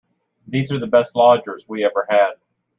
These 0.47 0.71
are 0.71 0.79
the 0.79 0.87
best 0.87 1.15
lodgers 1.15 1.69
we 1.69 1.85
ever 1.85 2.07
had. 2.09 2.31